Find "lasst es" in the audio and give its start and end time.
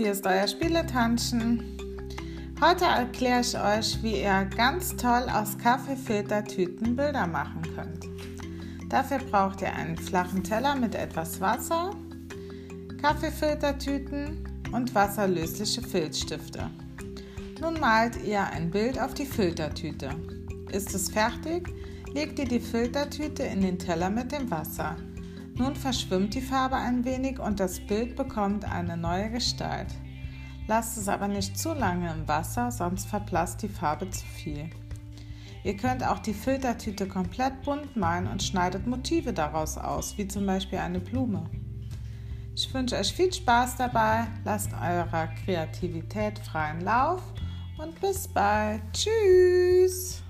30.66-31.06